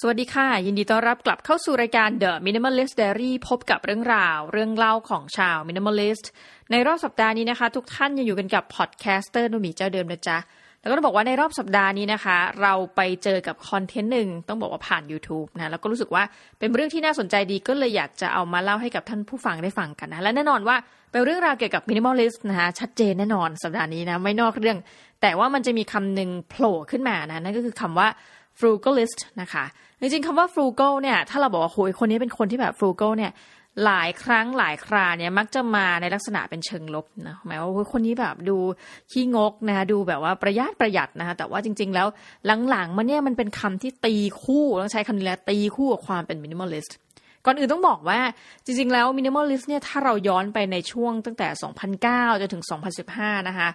[0.00, 6.26] สวัสดีค่ะ ยินดีต้อนรับกลับเข้าสู่รายการ The Minimalist Diary พบกับเรื่องราว เรื่องเล่าของชาว Minimalist
[6.70, 10.38] ในรอบสัปดาห์นี้นะคะ ทุกท่านยังอยู่กันกับ podcaster นุมีเจ้าเดิมนะจ๊ะ
[10.80, 16.22] แล้วก็ต้องบอกว่าในรอบสัปดาห์นี้นะคะ เราไปเจอกับคอนเทนต์หนึ่งต้องบอกว่าผ่าน YouTube นะแล้วก็รู้สึกว่า
[16.58, 20.76] เป็นเรื่องที่น่าสนใจดีก็เลยอยากจะเอามาเล่าให้กับท่านผู้ฟังได้ฟังกันนะและแน่นอนว่า
[21.12, 24.78] เป็นเรื่องราวเกี่ยวกับ minimalist นะคะชัดเจนแน่นอนสัปดาห์นี้นะไม่นอกเรื่อง
[25.22, 28.08] แต่ว่ามันจะมีคำหนึ่งโผล่ขึ้นมานะนั่นก็คือคำว่า
[28.58, 29.64] frugalist นะคะ
[30.00, 33.32] จริงๆคำว่า frugal เนี่ย ถ้าเราบอกว่าโหยคนนี้เป็นคนที่แบบ frugal เนี่ย
[33.84, 38.56] หลายครั้งหลายคราเนี่ยมักจะมาในลักษณะเป็นเชิงลบนะหมายว่าคนนี้แบบดู
[39.12, 42.06] ขี้งกนะคะดูแบบว่าประหยัดประหยัดนะคะแต่ว่าจริง ๆ แล้ว
[42.70, 46.92] หลังๆมันเนี่ยมันเป็นคำที่ตีคู่ต้องใช้คำนี้แหละตีคู่กับความเป็น minimalist
[47.46, 48.20] ก่อนอื่นต้องบอกว่า
[48.64, 51.48] จริงๆ แล้ว minimalist เนี่ยถ้าเราย้อนไปในช่วงตั้งแต่
[51.94, 52.64] 2009 จนถึง
[53.06, 53.68] 2015 นะคะ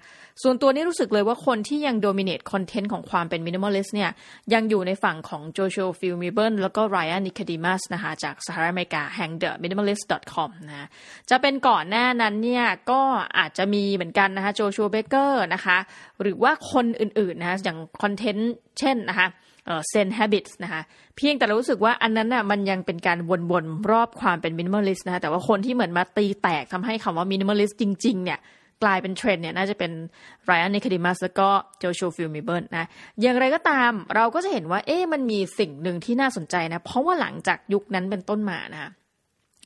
[0.44, 4.12] ส่วนตัวนี้รู้สึกเลยว่าคนที่ยัง dominate content ของความเป็น minimalist เนี่ย
[4.54, 9.32] ยังอยู่ในฝั่งของ Joshua p h i l m i b e r n แล้วก็ Ryan Nicodemus นะคะจากสหรัฐอเมริกาแห่ง
[9.42, 10.88] the minimalist.com นะ
[11.30, 13.02] จะเป็นก่อนหน้านั้นเนี่ยก็
[13.38, 15.78] อาจจะมีเหมือนกันนะคะ Joshua Baker นะคะ
[16.22, 19.28] หรือว่าคนอื่นๆนะคะอย่างคอนเทนต์เช่นนะคะ
[19.90, 20.82] เซน habits นะคะ
[21.16, 23.18] เพียงแต่เรารู้สึกว่าอันนั้นน่ะมันยังเป็นการ
[23.52, 28.40] วนๆ รอบความเป็น minimalist นะคะแต่ว่าคนที่เหมือนมาตีแตกทำให้คำว่า minimalist จริงๆเนี่ย
[28.84, 29.92] กลายเป็นเทรนด์เนี่ยน่าจะเป็น
[30.46, 31.48] Ryan Nicodemus แล้วก็
[31.80, 32.86] Joshua Fields Millburn นะ
[33.22, 38.92] อย่างไรก็ตามเราก็จะเห็นว่าเอ๊ะมันมีสิ่งหนึ่งที่น่าสนใจนะ เพราะว่าหลังจากยุคนั้นเป็นต้นมานะ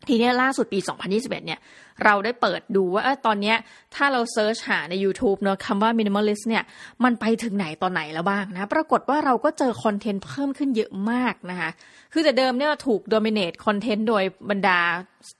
[0.07, 1.59] ทีนี้ล่าสุดปี 2021 เนี่ย
[2.03, 3.53] เราได้เปิดดูว่าตอนนี้
[3.95, 6.63] ถ้าเรา search หาใน YouTube เนอะคำว่า minimalist เนี่ย
[7.03, 11.69] มันไปถึงไหนตอนไหนแล้วบ้างนะ ปรากฏว่าเราก็เจอคอนเทนต์เพิ่มขึ้นเยอะมากนะคะ
[12.13, 14.79] คือแต่เดิมเนี่ยถูก dominate คอนเทนต์โดยบรรดา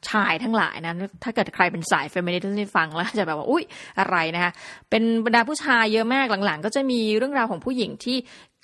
[0.10, 3.64] ชายทั้งหลายนะ ถ้าเกิดใครเป็นสายเฟมินิสต์ที่ฟังแล้วจะแบบว่า อุ๊ย
[4.00, 4.52] อะไรนะคะ
[4.90, 8.18] เป็นบรรดาผู้ชายเยอะมากหลังๆ ก็จะมีเรื่องราวของผู้หญิงที่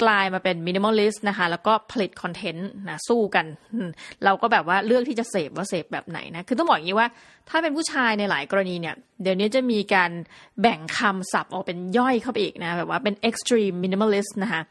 [0.04, 3.46] กลายมาเป็น minimalist นะคะ แล้วก็ผลิตคอนเทนต์นะสู้กัน
[4.26, 7.08] เราก็แบบว่าเลือกที่จะเสพว่าเสพแบบไหนนะ คือต้องบอกอย่างนี้ว่า
[7.50, 10.12] ถ้าเป็นผูู้้ชายในหลายกรณีเนี่ย เดี๋ยวนี้จะมีการ
[10.62, 14.62] แบ่งคำศัพท์ออกเป็นย่อยเข้าไปอีกนะ แบบว่าเป็น extreme minimalist นะคะ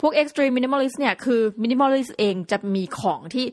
[0.00, 3.46] พวก extreme minimalist เนี่ยคือ minimalist เองจะมีของที่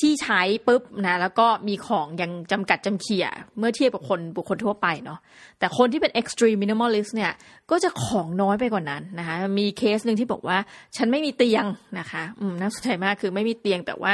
[0.00, 3.26] ที่ใช้ปุ๊บนะแล้วก็มีของยังจำกัดจำเขี่ย
[3.58, 5.18] เมื่อเทียบกับคนบุคคลทั่วไปเนาะ
[5.58, 7.32] แต่คนที่เป็น extreme minimalist เนี่ย
[7.70, 10.58] ก็จะของน้อยไปกว่านั้นนะคะมีเคสหนึ่งที่บอกว่า
[10.96, 11.64] ฉันไม่มีเตียง
[11.98, 14.12] นะคะอืมน่าสนใจมากคือไม่มีเตียงแต่ว่า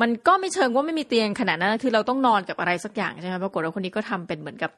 [0.00, 4.70] มันก็ไม่เชิงว่าไม่มีเตียงขนาดนั้นคือเราต้องนอนกับอะไรสักอย่างใช่ไหมปรากฏว่าคนนี้ก็ทำเป็นเหมือนกับ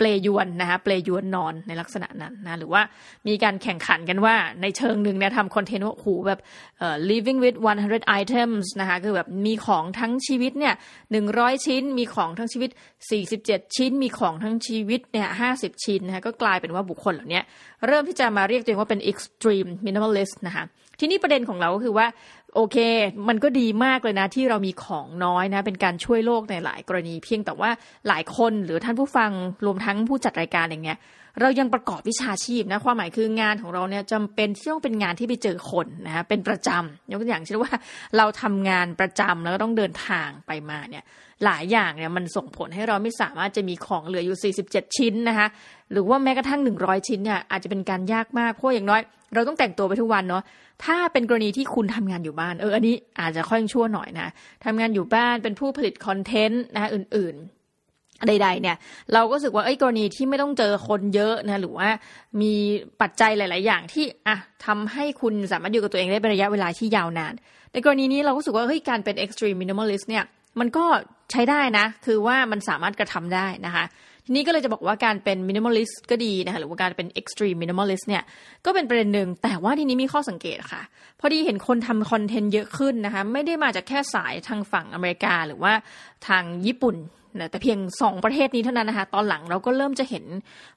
[0.00, 2.82] ปลยวนนะคะเปลยวนนอนในลักษณะนั้นนะหรือว่า
[3.28, 6.40] มีการแข่งขันกันว่าในเชิงหนึ่งเนี่ยทำคอนเทนต์ว่าโหแบบ
[7.10, 7.56] living with
[7.86, 10.74] 100 items นะคะคือแบบมีของทั้งชีวิตเนี่ย
[11.18, 12.70] 100 ชิ้น มีของทั้งชีวิต
[13.22, 17.40] 47 ชิ้น มีของทั้งชีวิตเนี่ย50 ชิ้นนะคะก็กลายเป็นว่าบุคคลเหล่านี้
[17.86, 20.64] เริ่มที่จะมาเรียกตัวเองว่าเป็น extreme minimalist นะคะ
[21.00, 22.06] ทีนี้ประเด็นของเราก็คือว่า
[22.54, 22.76] โอเค
[23.28, 27.70] มันก็ดีมากเลยนะ ที่เรามีของน้อยนะ เป็นการช่วยโลกในหลายกรณีเพียงแต่ว่า
[28.08, 29.30] หลายคนหรือท่านผู้ฟัง
[29.66, 30.98] รวมทั้งผู้จัดรายการอย่างเงี้ย
[31.40, 37.72] เรายังประกอบวิชาชีพนะความหมายคืองานของเราเนี่ยจำเป็นที่ต้องเป็นงานที่ไปเจอคนนะคะเป็นประจำยกตัวอย่างเช่นว่า
[38.16, 41.04] เราทำงานประจำแล้วก็ต้องเดินทางไปมาเนี่ย
[41.44, 45.46] หลายอย่างเนี่ยมันส่งผลให้เราไม่สามารถจะมีของเหลืออยู่ 47 ชิ้นนะคะ
[45.92, 49.00] หรือว่าแม้กระทั่ง 100 ชิ้นเนี่ยอาจจะเป็นการยากมากเพราะอย่างน้อย
[49.34, 50.42] เราต้องแต่งตัวไปทุกวันเนาะ
[50.84, 54.28] ถ้าเป็นกรณีที่คุณทำงานอยู่บ้านเอออันนี้อาจจะค่อยชั่วหน่อยนะ
[54.64, 57.57] ทำงานอยู่บ้านเป็นผู้ผลิตคอนเทนต์นะออื่นๆ
[58.26, 58.76] ใดๆเนี่ย
[59.12, 61.88] เราก็รู้สึกว่าไอ้กรณีที่ไม่ต้องเจอคนเยอะนะหรือว่า
[62.40, 62.52] มี
[63.00, 64.36] ปัจจัยหลาย ๆ อย่างที่อะ
[64.66, 67.34] ทำให้คุณสามารถอยู่กับตัวเองได้เป็นระยะเวลาที่ยาวนาน
[67.72, 70.24] ในกรณีนี้เราก็รู้สึกว่าเฮ้ยการเป็น extreme minimalist เนี่ย
[70.60, 70.84] มันก็
[71.32, 73.84] ใช้ได้นะ คือว่ามันสามารถกระทำได้นะคะ
[74.24, 78.22] ทีนี้ก็เลยจะบอกว่าการเป็น minimalist ก็ดีนะคะหรือว่าการเป็น extreme minimalist เนี่ย
[78.64, 80.82] ก็เป็นประเด็นหนึ่งแต่ว่าทีนี้มีข้อสังเกตค่ะ
[81.20, 85.72] พอดีเห็นคนทำคอนเทนต์เยอะขึ้นนะคะไม่ได้มาจากแค่สายทางฝั่งอเมริกาหรือว่า
[86.28, 86.96] ทางญี่ปุ่น
[87.36, 90.24] นะแต่เพียง 2 ประเทศนี้เท่านั้นนะคะ ตอนหลังเราก็เริ่มจะเห็น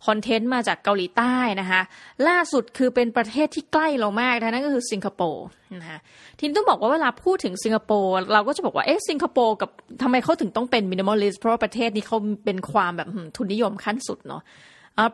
[0.06, 1.81] คอนเทนต์มาจากเกาหลีใต้นะคะ
[2.28, 5.46] ล่าสุดคือเป็นประเทศที่ใกล้เรามากนะนั่นก็คือสิงคโปร์
[5.81, 5.99] นะคะ
[6.37, 9.70] ทีนี้ต้องบอกว่าเวลาพูดถึงสิงคโปร์เราก็จะบอกว่าเอ๊ะสิงคโปร์กับ
[10.02, 14.41] ทำไมเขาถึงต้องเป็น minimalist เพราะประเทศนี้เขาเป็นความแบบทุนนิยมขั้นสุดเนาะ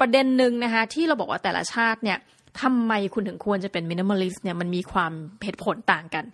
[0.01, 2.17] ประเด็นหนึ่งนะคะที่เราบอกว่าแต่ละชาติเนี่ย
[2.62, 5.12] ทำไมคุณถึงควรจะเป็น minimalist เนี่ยมันมีความ
[5.44, 6.25] เหตุผลต่างกัน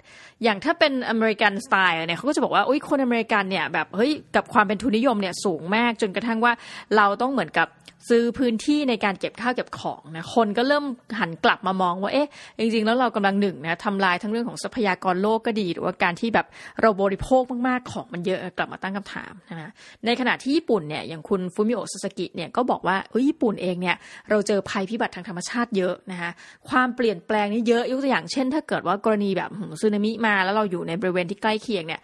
[0.43, 6.53] อย่างถ้าเป็นอเมริกันสไตล์เนี่ยเขาก็จะบอกว่าอุ้ยคนอเมริกันเนี่ยแบบเฮ้ยกับความเป็นทุนนิยมเนี่ยสูงมากจนกระทั่งว่า
[6.95, 7.67] เราต้องเหมือนกับ
[8.09, 10.85] ซื้อพื้นที่ในการเก็บข้าวเก็บของนะคนก็เริ่ม
[11.19, 12.27] หันกลับมามองว่าเอ๊ะ
[12.59, 16.47] จริงๆ แล้วเรากำลังหนึ่งนะทำลายทั้งเรื่องของทรัพยากรโลกก็ดี หรือว่าการที่แบบ
[16.81, 19.71] เราบริโภคมากๆของมันเยอะกลับมาตั้งคำถามนะ
[20.05, 23.95] ในขณะที่ญี่ปุ่นเนี่ยอย่างคุณฟูมิโอซาซากิเนี่ยก็บอกว่าเออญี่ปุ่นเองเนี่ย
[24.29, 26.31] เราเจอภัยพิบัติทางธรรมชาติเยอะนะคะ
[26.69, 29.49] ความเปลี่ยนแปลงนี่เยอะยกตัวอย่างเช่น ถ้าเกิดว่ากรณีแบบ
[29.81, 32.01] สึนามิมาแล้วเราอยู่ในบริเวณที่ใกล้เคียงเนี่ย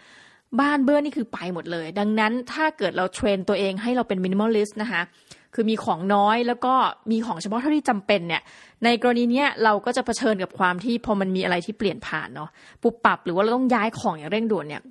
[0.60, 5.02] บ้านเบื้อนี่คือไปหมดเลย ดังนั้นถ้าเกิดเรา train ตัวเองให้เราเป็น minimalist นะคะ
[5.54, 6.74] คือมีของน้อยแล้วก็
[7.10, 8.42] มีของเฉพาะเท่าที่จำเป็นเนี่ย
[8.84, 12.50] ในกรณีเนี้ยเราก็จะเผชิญกับความที่พอมันมีอะไรที่เปลี่ยนผ่านเนาะ
[12.82, 14.82] ปุบปับหรือว่าเราต้องย้ายของอย่างเร่งด่วนเนี่ย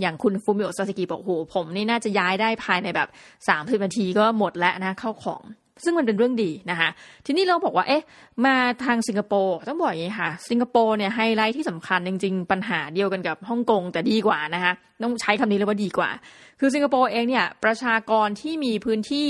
[0.00, 3.08] อย่างคุณฟูมิโอซาซากิบอกโหผมนี่น่าจะย้ายได้ภายในแบบ
[3.48, 5.42] สามสิบนาทีก็หมดแล้วนะเข้าของ
[5.84, 6.88] ซึ่งมันเป็นเรื่องดีนะคะ
[7.26, 8.02] ทีนี้เราบอกว่าเอ๊ะ
[8.46, 8.54] มา
[8.84, 14.72] ทางสิงคโปร์ต้องบอกอย่างนี้ค่ะ สิงคโปร์เนี่ยไฮไลท์ที่สำคัญจริงๆ ปัญหาเดียวกันกับฮ่องกงแต่ดีกว่านะคะ
[15.02, 16.10] ต้องใช้คำนี้เลยว่าดีกว่า
[16.60, 19.28] คือสิงคโปร์เองเนี่ยประชากรที่มีพื้นที่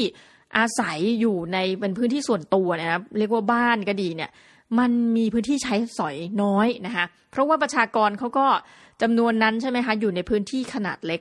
[0.57, 4.31] อาศัยอยู่ในเป็นพื้นที่ส่วนตัวนะครับเรียกว่าบ้านก็ดีเนี่ย
[4.79, 8.47] มันมีพื้นที่ใช้สอยน้อยนะคะเพราะว่าประชากรเขาก็
[9.03, 11.21] จำนวนนั้นใช่ไหมคะอยู่ในพื้นที่ขนาดเล็ก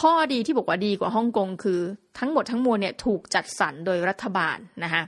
[0.00, 1.80] ข้อดีที่บอกว่าดีกว่าฮ่องกงคือ
[2.18, 5.02] ทั้งหมดทั้งมวลเนี่ยถูกจัดสรรโดยรัฐบาลนะคะ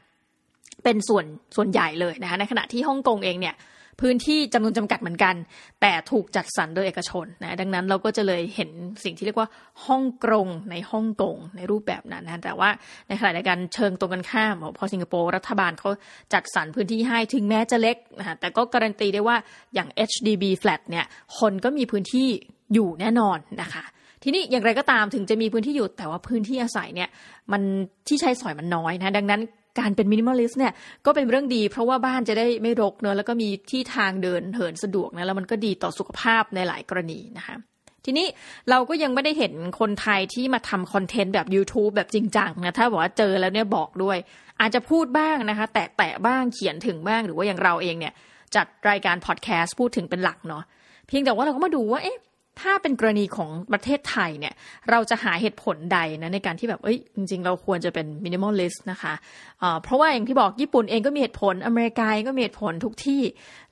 [0.85, 1.25] เป็นส่วน
[1.57, 3.55] ส่วนใหญ่เลยนะคะในขณะที่ฮ่องกงเองเนี่ย
[4.01, 5.35] พื้นที่จำนวนจำกัดเหมือนกัน
[5.81, 8.71] แต่ถูกจัดสรรโดยเอกชนนะดังนั้นเราก็จะเลยเห็น
[9.05, 9.49] สิ่งที่เรียกว่า
[9.87, 12.71] ฮ่องกงในฮ่องกงในรูปแบบนั้นนะแต่ว่า
[13.09, 15.91] ในขณะเดียวกันเชิงตรงกันข้ามพอสิงคโปร์รัฐบาลเขา
[16.33, 19.37] จัดสรรพื้นที่ให้ถึงแม้จะเล็กนะแต่ก็การันตีได้ว่า
[19.75, 21.05] อย่าง HDB flat เนี่ย
[21.39, 22.29] คนก็มีพื้นที่
[22.75, 23.85] อยู่แน่นอนนะคะ
[24.23, 27.09] ทีนี้อย่างไรก็ตามถึงจะมีพื้นที่อยู่แต่ว่าพื้นที่อาศัยเนี่ย
[27.53, 27.63] มัน
[28.09, 29.41] ที่ใช้สอยมันน้อยนะดังนั้น
[29.79, 30.73] การเป็น minimalist เนี่ย
[31.07, 37.57] ก็เป็นเรื่องดี เพราะว่าบ้านจะได้ไม่รกเนอะแล้วก็มีที่ทางเดินเหินสะดวกนะแล้วมันก็ดีต่อสุขภาพในหลายกรณีนะคะ
[38.05, 38.27] ทีนี้
[38.71, 44.19] เราก็ยังไม่ได้เห็นคนไทยที่มาทำคอนเทนต์แบบ YouTube แบบจริงจังนะถ้าบอกว่าเจอแล้วเนี่ยบอกด้วย
[44.61, 48.13] อาจจะพูดบ้างนะคะ แตะแตะบ้างเขียนถึงบ้างหรือว่าอย่างเราเองเนี่ย
[48.55, 50.63] จัดรายการพอดแคสต์พูดถึงเป็นหลักเนาะ
[51.09, 52.19] เพียงแต่ว่าเราก็มาดูว่าเอ๊ะ
[52.61, 54.55] ถ้าเป็นกรณีของประเทศไทยเนี่ย
[54.91, 63.23] เราจะหาเหตุผลใดนะในการที่แบบเอ้ยจริง ๆ เราควรจะเป็น minimalist นะคะเพราะว่าอย่างที่บอกญี่ปุ่นเองก็มีเหตุผลอเมริกาก็มีเหตุผลทุกที่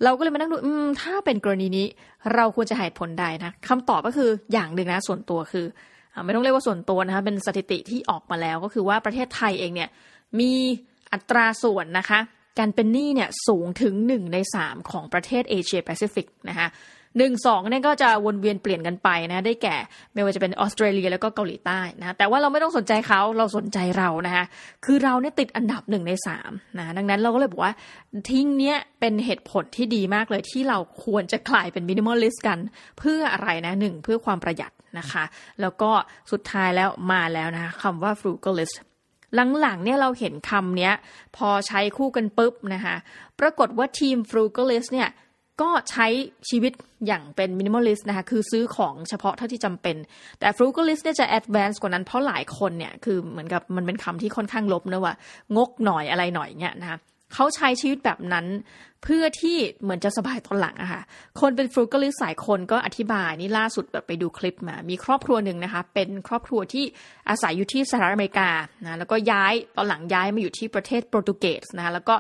[0.03, 0.57] เราก็เลยมานั่งดู
[1.03, 1.87] ถ้าเป็นกรณีนี้
[2.35, 5.67] เราควรจะหาเหตุผลใดนะคำตอบก็คืออย่างหนึ่งนะส่วนตัวคือ
[6.25, 9.89] ไม่ต้องเรียกว่าส่วนตัวนะคะเป็นสถิติที่ออกมาแล้วก็คือว่าประเทศไทยเองเนี่ย
[10.41, 10.53] มี
[11.13, 12.19] อัตราส่วนนะคะ
[12.59, 16.69] การเป็นหนี้เนี่ยสูงถึงหนึ่งในสามของประเทศเอเชียแปซิฟิกนะคะ
[17.19, 19.77] หนึ่งสองเนี่ยก็จะวนเวียนเปลี่ยนกันไปนะ ได้แก่
[20.15, 24.45] ไม่ว่าจะเป็นออสเตรเลียแล้วก็เกาหลีใต้นะแต่ว่าเราไม่ต้องสนใจเขาเราสนใจเรานะคะ
[24.85, 27.75] คือเราเนี่ยติดอันดับหนึ่งในสามนะดังนั้นเราก็เลยบอกว่า
[28.31, 32.59] สิ่งเนี้ยเป็นเหตุผลที่ดีมากเลยที่เราควรจะกลายเป็น minimalist กัน
[32.99, 35.25] เพื่ออะไรนะหนึ่งเพื่อความประหยัดนะคะ
[35.61, 35.91] แล้วก็
[36.33, 38.77] สุดท้ายแล้วมาแล้วนะคะคำว่า frugalist
[39.61, 40.95] หลังๆเนี่ยเราเห็นคำเนี้ย
[41.37, 42.97] พอใช้คู่กันปุ๊บนะคะ
[43.41, 45.09] ปรากฏว่าทีม frugalist เนี่ย
[45.63, 46.07] ก็ใช้
[46.51, 46.73] ชีวิต
[47.07, 49.97] อย่างเป็น minimalist นะคะ คือซื้อของเฉพาะเท่าที่จำเป็น
[50.39, 55.15] แต่ frugalist เนี่ยจะ advance กว่านั้นเพราะหลายคนเนี่ย คือเหมือนกับมันเป็นคำที่ค่อนข้างลบนะว่า
[55.57, 56.99] งกหน่อยอะไรหน่อยเนี่ยนะคะ
[57.35, 58.47] เขาใช้ชีวิตแบบนั้น
[59.03, 61.03] เพื่อที่เหมือนจะสบายตอนหลังอะค่ะ
[61.41, 66.85] คนเป็นฟรุกัลิสต์หลายคนก็อธิบายนี่ล่าสุดแบบไปดูคลิปมา มีครอบครัวหนึ่งนะคะ เป็นครอบครัวที่
[67.29, 68.51] อาศัยอยู่ที่สหรัฐอเมริกา
[68.85, 72.15] นะแล้วก็ย้ายตอนหลังย้ายมาอยู่ที่ประเทศโปรตุเกสนะคะแล้วก็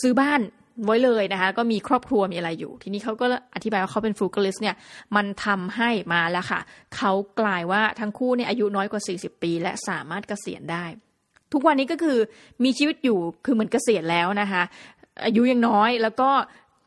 [0.00, 0.40] ซื้อบ้าน
[0.84, 4.76] ไว้เลยนะคะ ก็มีครอบครัวมีอะไรอยู่ ทีนี้เขาก็อธิบายว่าเขาเป็นฟูกลิสเนี่ย
[5.16, 6.60] มันทำให้มาแล้วค่ะ
[6.96, 10.84] เขากลายว่าทั้งคู่เนี่ยอายุน้อยกว่า 40 ปี และสามารถเกษียณได้
[11.52, 12.18] ทุกวันนี้ก็คือ
[12.64, 14.62] มีชีวิตอยู่คือเหมือนเกษียณแล้วนะคะ
[15.24, 16.30] อายุยังน้อยแล้วก็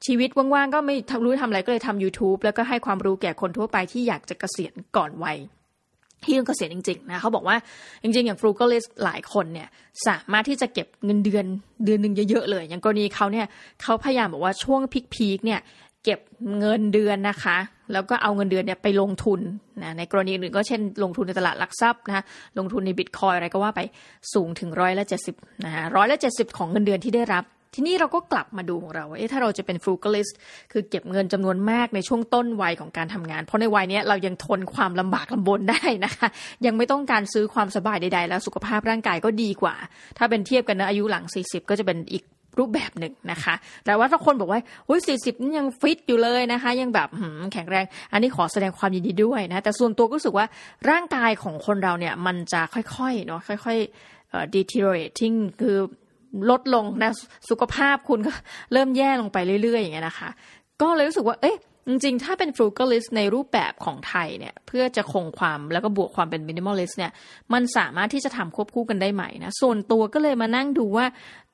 [0.05, 5.37] ชีวิตว่างๆ ก็ไม่รู้ทำอะไรก็เลยทำ YouTube แล้วก็ให้ความรู้แก่คนทั่วไปที่อยากจะเกษียณก่อนวัย
[6.27, 7.57] ที่ต้องเกษียณจริงๆนะเขาบอกว่า
[8.03, 9.67] จริง ๆ อย่างฟลูกลิสหลายคนเนี่ย
[10.07, 11.45] สามารถที่จะเก็บเงินเดือน
[11.85, 13.45] เดือนหนึ่งเยอะๆเลย อย่างกรณีเขาเนี่ย
[13.81, 14.81] เขาพยายามบอกว่าช่วง
[15.13, 15.59] พีคๆเนี่ย
[16.03, 16.19] เก็บ
[16.59, 17.57] เงินเดือนนะคะ
[17.93, 19.39] แล้วก็เอาเงินเดือนเนี่ยไปลงทุน
[19.83, 22.23] นะในกรณีอื่นก็เช่น ลงทุนในตลาดหลักทรัพย์นะ
[22.57, 23.81] ลงทุนในบิตคอยอะไรก็ว่าไป
[24.33, 27.43] สูงถึงร้อยละเจ็ดสิบนะฮะร้อยละเจ็ดสิบของเงินเดือนที่ได้รับ
[27.79, 30.29] ทีนี้เราก็กลับมาดูของเราเอ๊ะถ้าเราจะเป็นฟลูกลิส
[30.71, 36.27] คือเก็บเงินจำนวนมากในช่วงต้นวัยของการทำงาน เพราะในวัยนี้เรายังทนความลำบากลำบนได้นะคะ
[36.65, 39.75] ยังไม่ต้องการซื้อความสบายใดๆ แล้วสุขภาพร่างกายก็ดีกว่า
[40.17, 42.23] ถ้าเป็นเทียบกันนะอายุหลัง 40 ก็จะเป็นอีก
[42.59, 43.53] รูปแบบหนึ่งนะคะ
[43.85, 47.09] แต่ว่าถ้าคนบอกว่าโอ้ยสี่สิบนี่ยังฟิตอยู่เลยนะคะ ยังแบบ
[47.53, 50.45] แข็งแรง อันนี้ขอแสดงความยินดีด้วยนะ แต่ส่วนตัวก็รู้สึกว่า
[50.89, 55.77] ร่างกายของคนเราเนี่ยมันจะค่อยๆเนาะค่อยๆ deteriorating คือ
[56.49, 57.11] ลดลงนะ
[57.49, 58.31] สุขภาพคุณก็
[58.73, 60.29] เริ่มแย่ลงไปเรื่อยๆอย่างเงี้ยนะคะ
[60.81, 61.57] ก็เลยรู้สึกว่า เอ๊ะ
[61.89, 67.11] จริงๆ ถ้าเป็น frugalist ในรูปแบบของไทยเนี่ย เพื่อจะคงความแล้วก็บวกความเป็น minimalist เนี่ย
[67.53, 71.05] มันสามารถที่จะทำควบคู่กันได้ไหมนะ ส่วนตัวก็เลยมานั่งดูว่า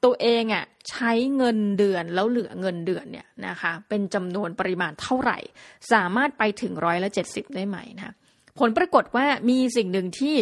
[0.03, 5.38] ตัวเองอะ่ะใช้เงินเดือนแล้วเหลือเงินเดือนเนี่ยนะคะ เป็นจำนวนปริมาณเท่าไหร่
[5.92, 8.15] สามารถไปถึงร้อยละเจ็ดสิบได้ไหมนะ
[8.60, 10.36] ผลปรากฏว่ามีสิ่งหนึ่งที่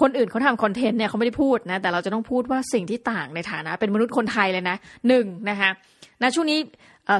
[0.00, 4.76] คนอื่นเขาทำคอนเทนต์เนี่ยเขาไม่ได้พูดนะแต่เราจะต้องพูดว่าสิ่งที่ต่างในฐานะ เป็นมนุษย์คนไทยเลยนะ
[5.08, 5.70] หนึ่งนะคะ
[6.22, 6.58] ณช่วงนี้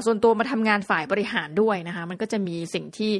[0.05, 3.11] ส่วนตัวมาทำงานฝ่ายบริหารด้วยนะคะ มันก็จะมีสิ่งที่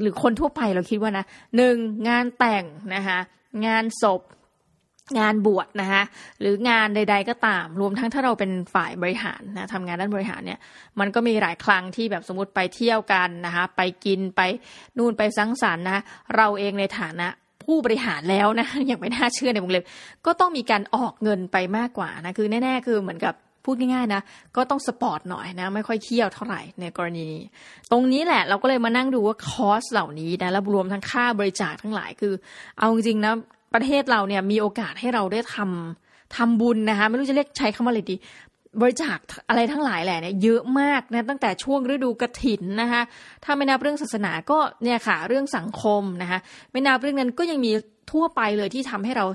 [0.00, 1.24] หรือคนทั่วไปเราคิดว่านะ
[1.56, 1.76] หนึ่ง
[2.08, 3.18] งานแต่งนะคะ
[3.66, 4.20] งานศพ
[5.18, 6.02] งานบวชนะคะ
[6.40, 10.58] หรืองานใด ๆ ก็ตาม รวมทั้งถ้าเราเป็นฝ่ายบริหารนะทำงานด้านบริหารเนี่ย
[11.00, 14.40] มันก็มีหลายครั้งที่แบบสมมติไปเที่ยวกันนะคะไปกินไป
[14.98, 16.02] นู่นไปสังสรรค์นะ
[16.36, 17.28] เราเองในฐานะ
[17.64, 19.84] ผู้บริหารแล้วนะอย่างไม่น่าเชื่อในวงเล็บ
[20.26, 24.22] ก็ต้องมีการออกเงินไปมากกว่านะคือแน่ ๆ คือเหมือนกับพูดง่ายๆนะ
[24.56, 27.42] ก็ต้องสปอร์ตหน่อยนะ ไม่ค่อยเขี้ยวเท่าไหร่ในกรณีนี้
[27.90, 32.34] ตรงนี้แหละเราก็เลยมานั่งดูว่า cost เหล่านี้นะแล้วรวมทั้งค่าบริจาคทั้งหลายคือ
[32.78, 33.32] เอาจริงๆนะ
[33.74, 38.16] ประเทศเราเนี่ยมีโอกาสให้เราได้ทำทำบุญนะคะไม่รู้จะเรียกใช้คำว่าอะไรดี
[38.80, 43.02] บริจาคอะไรทั้งหลายแหละเนี่ยเยอะมากนะตั้งแต่ช่วงฤดูกระถินนะคะ
[43.44, 46.38] ถ้าไม่นับเรื่องศาสนาก็เนี่ยค่ะเรื่องสังคมนะคะ
[46.72, 47.72] ไม่นับเรื่องนั้นก็ยังมี
[48.12, 49.26] ทั่วไปเลยที่ทำให้เรา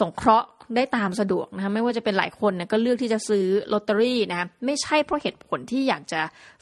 [0.00, 6.20] สงเคราะห์ได้ตามสะดวกนะคะไม่ว่าจะเป็นหลายคนเนี่ยก็เลือกที่จะซื้อลอตเตอรี่นะไม่ใช่เพราะเหตุผลที่อยากจะ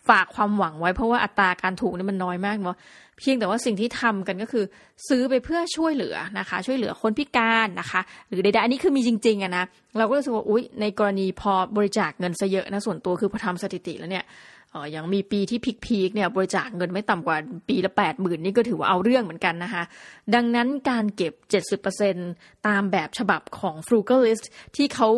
[0.08, 2.76] ฝากความหวังไว้เพราะว่าอัตราการถูกนี่มันน้อยมากเนาะ
[3.18, 4.64] เพียงแต่ว่าสิ่งที่ทำกันก็คือ
[5.08, 9.64] ซื้อไปเพื่อช่วยเหลือนะคะ ช่วยเหลือคนพิการนะคะ หรือใดๆอันนี้คือมีจริงๆอะนะ
[9.98, 14.24] เราก็รู้สึกว่าอุ๊ยในกรณีพอบริจาคเงินซะเยอะนะส่วนตัวคือพอทำสถิติแล้วเนี่ย
[14.74, 17.36] อออย่างมีปีที่พีคๆเนี่ยบริจาคเงินไม่ต่ำกว่า
[17.68, 19.82] ปีละแปดหมื่นนี่ก็ถือว่าเอาเรื่องเหมือนกันนะคะ
[20.34, 21.32] ดังนั้นการเก็บ
[22.00, 24.44] 70%ตามแบบฉบับของ Frugalist
[24.76, 25.08] ที่เขา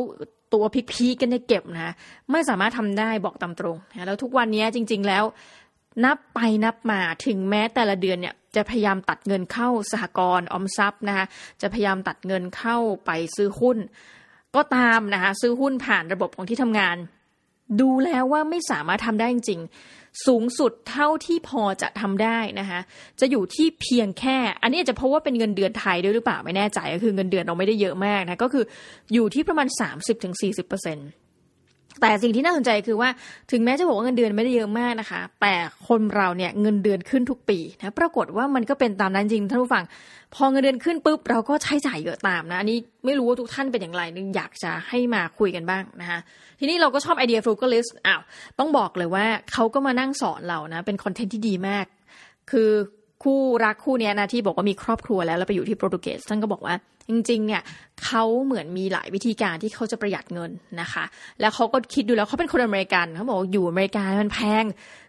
[0.53, 1.95] ตัวพีคๆกันในเก็บนะ
[2.31, 5.25] ไม่สามารถทำได้บอกตามตรงนะแล้วทุกวันนี้จริง ๆ แล้ว
[6.05, 11.27] นับไปนับมาถึงแม้แต่ละเดือนเนี่ยจะพยายามตัดเงินเข้าสหกรณ์ออมทรัพย์นะคะ
[11.63, 13.79] จะพยายามตัดเงินเข้าไปซื้อหุ้น
[14.57, 16.97] ก็ตามนะคะซื้อหุ้นผ่านระบบของที่ทำงาน
[17.81, 19.61] ดูแล้วว่าไม่สามารถทำได้จริง
[20.27, 22.81] สูงสุดเท่าที่พอจะทำได้นะคะ
[23.21, 28.65] จะอยู่ที่เพียงแค่ อันนี้จะเพราะว่าเป็นเงินเดือนไทยด้วยหรือเปล่าไม่แน่ใจก็คือเงินเดือนเราไม่ได้เยอะมากนะก็คือ
[29.15, 29.69] อยู่ที่ประมาณ
[30.19, 31.09] 30-40%เปอร์เซ็นต์
[32.01, 33.09] แต่สิ่งที่น่าสนใจคือว่า
[33.51, 35.55] ถึงแม้จะบอกว่าเงินเดือนไม่ได้เยอะมากนะคะ แต่
[35.89, 39.85] คนเราเนี่ยเงินเดือนขึ้นทุกปีนะปรากฏว่ามันก็เป็นตามนั้นจริงท่านผู้ฟัง
[40.35, 46.19] พอเงินเดือนขึ้นปุ๊บเราก็ใช้จ่ายเยอะตามนะอันนี้ไม่รู้ว่าทุกท่านเป็นอย่างไรนึงอยากจะให้มาคุยกันบ้างนะคะ
[46.59, 48.21] ทีนี้เราก็ชอบไอเดียฟลูกลิสอ้าว
[48.59, 51.87] ต้องบอกเลยว่าเขาก็มานั่งสอนเรานะเป็นคอนเทนต์ที่ดีมาก
[52.51, 52.71] คือ
[53.23, 56.75] คู่รักคู่นี้นะที่บอกว่ามีครอบครัวแล้วแล้วไปอยู่ที่โปรตุเกสท่านก็บอกว่า
[57.09, 57.63] จริง ๆ เนี่ย
[58.05, 60.51] เขาเหมือนมีหลายวิธีการที่เขาจะประหยัดเงิน
[60.81, 61.05] นะคะ
[61.41, 64.65] แล้วเขาก็คิดดูแล้วเขาเป็นคนอเมริกันเขาบอกอยู่อเมริกามันแพง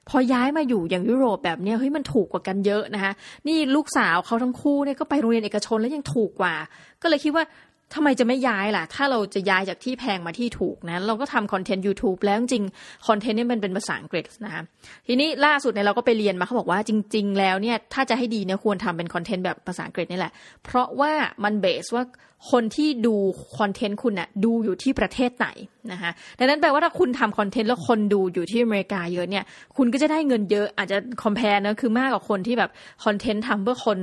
[0.09, 3.11] พอย้ายมาอยู่อย่างยุโรปแบบเนี้ยเฮ้ยมันถูกกว่ากันเยอะนะคะ
[3.47, 6.55] นี่ลูกสาวเขาทั้งคู่เนี่ยก็ไปโรงเรียนเอกชนแล้วยังถูกกว่า
[7.01, 7.43] ก็เลยคิดว่า
[7.93, 12.63] ทำไมจะไม่ย้ายล่ะ ถ้าเราจะย้ายจากที่แพงมาที่ถูกนะ เราก็ทำคอนเทนต์ YouTube แล้วจริง
[13.07, 14.63] คอนเทนต์นี่มันเป็นภาษาอังกฤษนะคะ
[15.07, 20.33] ทีนี้ล่าสุดเนี่ยเราก็ไปเรียนมาเขาบอกว่าจริง ๆ แล้วเนี่ยถ้าจะให้ดีเนี่ยควรทำเป็นคอนเทนต์แบบภาษาอังกฤษนี่แหละ
[20.63, 21.11] เพราะว่า
[21.43, 22.03] มันเบสว่า
[22.51, 23.15] คนที่ดู
[23.57, 25.47] คอนเทนต์คุณน่ะดูอยู่ที่ประเทศไหน
[25.91, 29.43] นะคะดังนั้นแปลว่าถ้าคุณทำคอนเทนต์แล้วคนดูอยู่ที่อเมริกาเยอะเนี่ย
[29.77, 32.71] คุณก็จะได้เงินเยอะอาจจะ compare นะคือมากกว่าคนที่แบบ
[33.05, 33.97] คอนเทนต์ทำเพื่อคน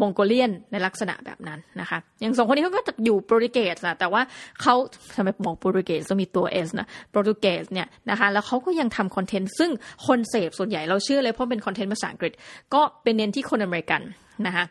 [0.00, 4.22] มองโกเลียนในลักษณะแบบนั้นนะคะ อย่างสองคนนี้เขาก็อยู่โปรตุเกสนะแต่ว่า
[4.62, 4.74] เขา
[5.16, 9.70] ทำไมบอกโปรตุเกสต้องมีตัว S นะโปรตุเกสเนี่ยนะคะแล้วเขาก็ยังทำคอนเทนต์ซึ่ง
[10.06, 12.32] คนเสพส่วนใหญ่เราเชื่อเลยเพราะเป็นคอนเทนต์ภาษาอังกฤษ
[12.74, 14.02] ก็เป็นเน้นที่คนอเมริกัน
[14.46, 14.64] นะคะ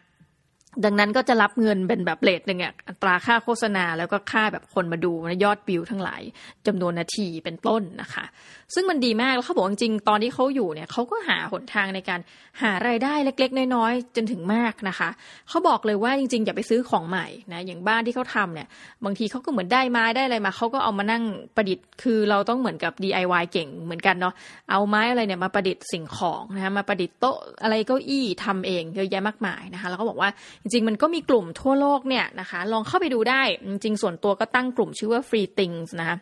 [0.85, 5.11] ดังนั้นก็จะรับเงินเป็นแบบ rate หนึ่งอะอัตราค่าโฆษณาแล้วก็ค่าแบบคนมาดู
[5.43, 6.21] ยอดวิวทั้งหลาย
[6.67, 8.25] จำนวนนาทีเป็นต้นนะคะ
[8.73, 12.19] ซึ่งมันดีมากแล้วเขาบอกจริงตอนที่เขาอยู่เนี่ยเขาก็หาหนทางในการ
[12.61, 15.09] หารายได้เล็ก ๆ น้อยๆ จนถึงมากนะคะ
[15.49, 18.67] เขาบอกเลยว่าจริงๆ อย่าไปซื้อของใหม่นะอย่างบ้านที่เขาทำเนี่ย
[19.05, 21.23] บางทีเขาก็เหมือนได้ไม้ได้อะไรมาเขาก็เอามานั่ง
[21.55, 24.33] ประดิษฐ์ คือเราต้องเหมือนกับ DIY เก่งเหมือนกันเนาะ
[24.71, 30.29] เอาไม้อะไรเนี่ยมาประดิษฐ์สิ่งของนะคะมาประดิษฐ์โต๊ะอะไรเก้าอี้ทำเองเยอะแยะมากมายนะคะ แล้วก็บอกว่า
[30.61, 36.17] จริงๆ มันก็มีกลุ่มทั่วโลกเนี่ยนะคะ ลองเข้าไปดูได้จริงๆส่วนตัวก็ตั้งกลุ่มชื่อว่า Free Things นะคะ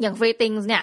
[0.00, 0.82] อย่าง Free Things เนี่ย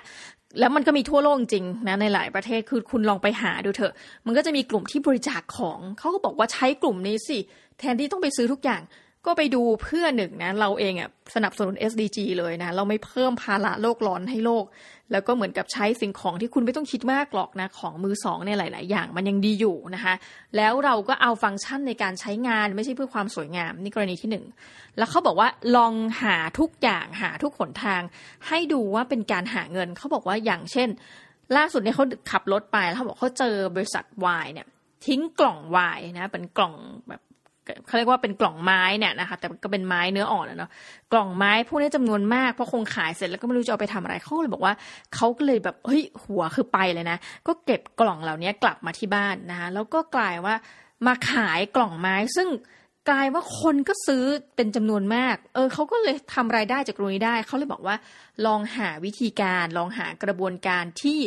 [0.59, 3.93] แล้วมันก็มีทั่วโลกจริงนะในหลายประเทศคือคุณลองไปหาดูเถอะ
[4.25, 7.37] มันก็จะมีกลุ่มที่บริจาคของเขาก็บอกว่าใช้กลุ่มนี้สิ
[7.79, 8.81] แทนที่ต้องไปซื้อทุกอย่าง
[9.25, 14.65] ก็ไปดูเพื่อหนึ่งนะ เราเองอะสนับสนุน SDG เลยนะ เราไม่เพิ่มภาระโลกร้อนให้โลก
[15.11, 20.13] แล้วก็เหมือนกับใช้สิ่งของที่คุณไม่ต้องคิดมากหรอกนะ ของมือสองเนี่ยหลาย ๆ อย่างมันยังดีอยู่นะคะ
[20.57, 24.45] แล้วเราก็เอาฟังก์ชันในการใช้งานไม่ใช่เพื่อความสวยงามนี่กรณีที่หนึ่ง
[24.97, 28.01] แล้วเขาบอกว่าลองหาทุกอย่างหาทุกหนทาง
[28.47, 30.89] ให้ดูว่าเป็นการหาเงินเขาบอกว่าอย่างเช่น
[31.57, 34.67] ล่าสุดเนี่ยเขาขับรถไปแล้วเขาบอกเขาเจอบริษัทวายเนี่ย
[35.05, 36.75] ทิ้งกล่องวายนะเป็นกล่อง
[37.09, 37.21] แบบ
[37.87, 40.71] เขาเรียกว่าเป็นกล่องไม้เนี่ยนะคะ แต่ก็เป็นไม้เนื้ออ่อนเนาะ
[41.13, 44.73] กล่องไม้พวกนี้จำนวนมากเพราะคงขายเสร็จแล้วก็ไม่รู้จะเอาไปทำอะไรเขาเลยบอกว่า
[45.15, 47.17] เขาก็เลยแบบเฮ้ยหัวคือไปเลยนะ
[47.47, 50.55] ก็เก็บกล่องเหล่านี้กลับมาที่บ้านนะคะแล้วก็กลายว่า
[51.07, 52.49] มาขายกล่องไม้ซึ่ง
[53.09, 54.23] กลายว่าคนก็ซื้อ
[54.55, 57.95] เป็นจำนวนมาก เออเขาก็เลยทำรายได้จากตรงนี้ได้ เขาเลยบอกว่า
[58.45, 61.19] ลองหาวิธีการ ลองหากระบวนการที่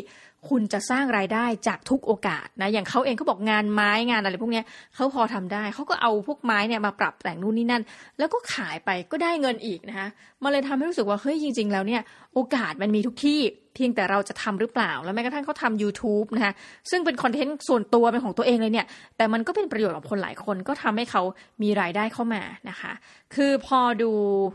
[0.48, 4.62] คุณจะสร้างรายได้จากทุกโอกาสนะอย่างเขาเองเขาบอกงานไม้งานอะไรพวกนี้
[4.94, 7.82] เขาพอทำได้เขาก็เอาพวกไม้เนี่ยมาปรับแต่งนู่นนี่นั่น
[8.18, 10.08] แล้วก็ขายไปก็ได้เงินอีกนะคะ
[10.42, 12.02] มาเลยทำให้รู้สึกว่าเฮ้ยจริง ๆ แล้วเนี่ย
[12.34, 13.40] โอกาสมันมีทุกที่
[13.74, 16.52] เพียงแต่เราจะทำหรือเปล่า แล้วแม้กระทั่งเขาทำ YouTube นะคะ
[16.90, 18.86] ซึ่งเป็นคอนเทนต์ส่วนตัวเป็นของตัวเองเลยเนี่ย
[19.16, 21.22] แต่มันก็เป็นประโยชน์กับคนหลายคนก็ทำให้เขา
[21.62, 22.92] มีรายได้เข้ามานะคะ
[23.34, 24.10] คือพอดู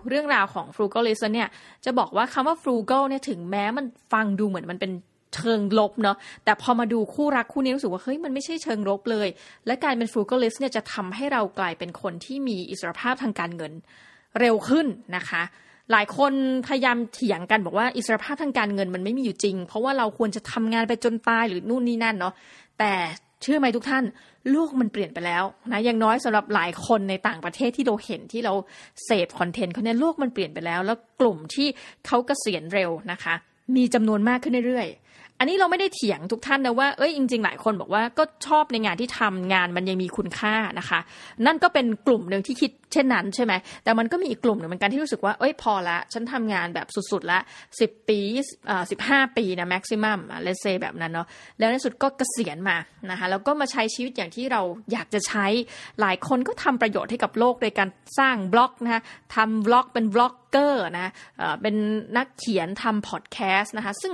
[0.09, 1.49] เรื่องราวของ frugalist เนี่ย
[1.85, 4.91] จะบอกว่าคำว่า frugal เนี่ยถึงแม้มันฟังดูเหมือนมันเป็น
[5.35, 9.27] เชิงลบเนาะแต่พอมาดูคู่รักคู่นี้รู้สึกว่าเฮ้ยมันไม่ใช่เชิงลบเลย
[9.67, 13.73] และการเป็น frugalist เนี่ยจะทำให้เรากลายเป็นคนที่มีอิสรภาพทางการเงิน
[14.39, 15.43] เร็วขึ้นนะคะ
[15.91, 16.33] หลายคน
[16.67, 22.33] พยายามเถียงกันบอกว่าอิสรภาพทางการเงินมันไม่มีอยู่จริง เพราะว่าเราควรจะทำงานไปจนตายหรือนู่นนี่นั่นเนาะ
[22.79, 22.93] แต่
[23.41, 24.03] เชื่อไหมทุกท่าน
[24.51, 28.53] โลกมันเปลี่ยนไปแล้วนะอย่างน้อยสำหรับหลายคนในต่างประเทศที่เราเห็นที่เรา
[29.05, 31.67] เสพคอนเทนต์เขาเนี่ยโลกมันเปลี่ยนไปแล้ว แล้วกลุ่มที่
[32.07, 33.35] เขาเกษียณเร็วนะคะ
[33.75, 40.99] มีจำนวนมากขึ้นเรื่อยๆ อันนี้เราไม่ได้เถียงทุกท่านนะว่า เอ้ยจริง ๆ หลายคนบอกว่าก็ชอบในงานที่ทำงานมันยังมีคุณค่านะคะ
[41.45, 47.39] นั่นก็เป็นกลุ่มหนึ่งที่คิดเช่นนั้นใช่ไหม แต่มันก็มีอีกกลุ่มหนึ่งเหมือนกันที่รู้สึกว่า เอ้ยพอละ ฉันทำงานแบบสุดๆละ
[47.79, 48.19] สิบปี
[48.69, 51.27] อ่าสิบห้าปีนะ maximum เลเซแบบนั้นเนาะ
[51.59, 52.77] แล้วในสุดก็เกษียณมา
[53.11, 54.61] นะคะ แล้วก็มาใช้ชีวิตอย่างที่เรา
[54.91, 55.45] อยากจะใช้
[56.01, 59.01] หลายคนก็ทำประโยชน์ให้กับโลกโดยการสร้างบล็อกนะคะ
[59.35, 61.11] ทำบล็อกเป็นบล็อก เกอร์นะ
[61.61, 61.75] เป็น
[62.17, 64.13] นักเขียนทำพอดแคสต์นะคะซึ่ง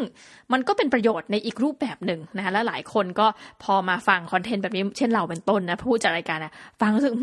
[0.54, 3.28] มันก็เป็นประโยชน์ในอีกรูปแบบหนึ่งนะคะและหลายคนก็
[3.64, 7.14] พอมาฟังคอนเทนต์แบบนี้เช่นเราเป็นต้นนะผู้จัดรายการนะฟังรู้สึก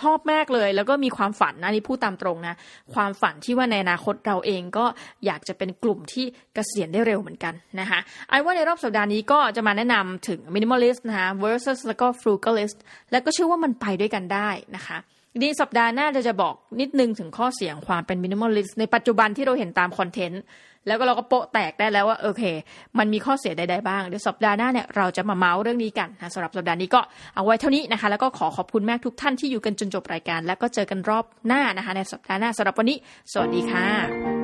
[0.00, 2.54] ชอบมากเลย แล้วก็มีความฝันนะนี่พูดตามตรงนะ
[2.94, 4.84] ความฝันที่ว่าในอนาคตเราเองก็
[5.26, 6.24] อยากจะเป็นกลุ่มที่
[6.54, 7.98] เกษียณได้เร็วเหมือนกันนะคะ
[8.28, 12.78] ไอ้ว่าในรอบสัปดาห์นี้ก็จะมาแนะนำถึง minimalist นะคะ versus แล้วก็ frugalist
[13.10, 14.98] แล้วก็เชื่อว่ามันไปด้วยกันได้นะคะ
[15.42, 20.42] ดีสัปดาห์หน้าเราจะบอกนิดนึงถึงข้อเสียของความเป็น minimalist ในปัจจุบันที่เราเห็นตามคอนเทนต์
[20.86, 22.42] แล้วก็เราก็โปะแตกได้แล้วว่าโอเค
[22.98, 27.00] มันมีข้อเสียใดๆบ้าง เดี๋ยวสัปดาห์หน้าเนี่ยเราจะมาเมาส์เรื่องนี้กันนะสำหรับสัปดาห์นี้ก็
[27.34, 32.98] เอาไว้เท่านี้นะคะ แล้วก็ขอขอบคุณแม่ทุกท่านที่อยู่กันจนจบรายการ แล้วก็เจอกันรอบหน้านะคะ ในสัปดาห์หน้าสำหรับวันนี้
[33.32, 34.39] สวัสดีค่ะ